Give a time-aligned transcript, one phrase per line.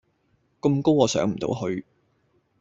[0.61, 1.85] 咁高我上唔到去